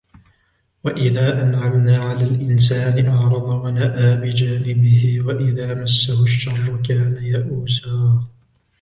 وَإِذَا 0.83 1.41
أَنْعَمْنَا 1.43 1.97
عَلَى 1.97 2.23
الْإِنْسَانِ 2.23 3.05
أَعْرَضَ 3.05 3.41
وَنَأَى 3.49 4.15
بِجَانِبِهِ 4.17 5.17
وَإِذَا 5.27 5.73
مَسَّهُ 5.83 6.23
الشَّرُّ 6.23 6.81
كَانَ 6.87 7.17
يَئُوسًا 7.23 8.23